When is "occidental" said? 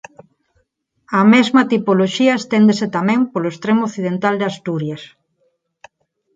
3.89-4.35